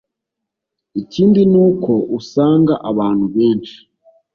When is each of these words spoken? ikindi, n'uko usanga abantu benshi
ikindi, 1.01 1.41
n'uko 1.51 1.91
usanga 2.19 2.73
abantu 2.89 3.25
benshi 3.35 3.77